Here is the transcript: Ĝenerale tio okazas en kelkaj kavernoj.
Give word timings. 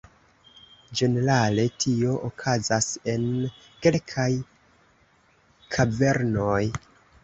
Ĝenerale 1.01 1.65
tio 1.85 2.17
okazas 2.31 2.89
en 3.15 3.29
kelkaj 3.87 4.29
kavernoj. 5.79 6.63